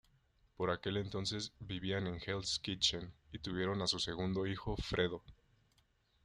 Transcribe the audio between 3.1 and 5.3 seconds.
y tuvieron a su segundo hijo Fredo.